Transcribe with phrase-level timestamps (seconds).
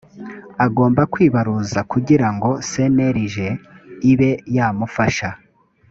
[0.65, 3.35] agomba kwibaruza kugira ngo cnlg
[4.11, 5.29] ibe yamufasha